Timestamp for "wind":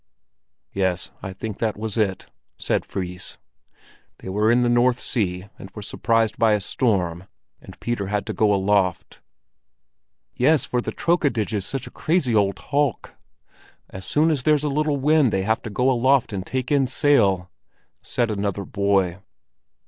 14.97-15.31